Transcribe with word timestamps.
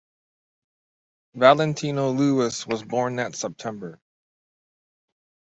Valentino 1.35 2.09
Louis 2.09 2.65
was 2.65 2.83
born 2.83 3.17
that 3.17 3.35
September. 3.35 4.01